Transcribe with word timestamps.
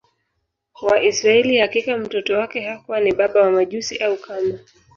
wa 0.81 0.97
Israili 1.03 1.57
Hakika 1.57 1.97
mtoto 1.97 2.33
wake 2.37 2.61
hakuwa 2.61 2.99
ni 2.99 3.11
baba 3.13 3.41
wa 3.41 3.51
Majusi 3.51 3.97
au 3.97 4.17
kama 4.17 4.59